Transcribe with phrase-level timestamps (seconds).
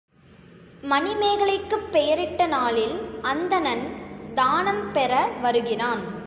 [0.83, 3.19] மணிமேகலைக்குப் பெயரிட்ட நாளில்
[3.21, 3.85] அந்தணன்
[4.35, 5.27] தானம் பெற
[5.41, 6.19] வருகிறான்.